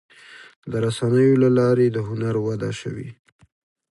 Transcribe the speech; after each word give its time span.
د 0.71 0.73
رسنیو 0.85 1.41
له 1.43 1.49
لارې 1.59 1.87
د 1.91 1.97
هنر 2.07 2.35
وده 2.45 2.71
شوې. 2.79 3.09